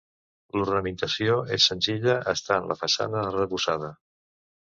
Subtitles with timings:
[0.59, 3.93] L'ornamentació és senzilla estant la façana arrebossada.